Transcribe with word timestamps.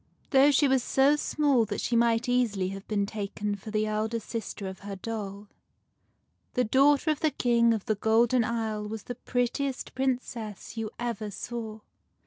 ¥ 0.27 0.29
T 0.31 0.39
HOUGH 0.39 0.55
she 0.55 0.67
was 0.67 0.81
so 0.83 1.15
small 1.15 1.63
that 1.65 1.79
she 1.79 1.95
might 1.95 2.27
easily 2.27 2.69
have 2.69 2.87
been 2.87 3.05
taken 3.05 3.53
for 3.53 3.69
the 3.69 3.85
elder 3.85 4.19
sister 4.19 4.65
of 4.67 4.79
her 4.79 4.95
doll, 4.95 5.47
the 6.55 6.63
daughter 6.63 7.11
of 7.11 7.19
the 7.19 7.29
King 7.29 7.71
of 7.71 7.85
the 7.85 7.93
Golden 7.93 8.43
Isle 8.43 8.87
was 8.87 9.03
the 9.03 9.13
prettiest 9.13 9.93
Princess 9.93 10.75
you 10.75 10.89
ever 10.97 11.29
saw. 11.29 11.81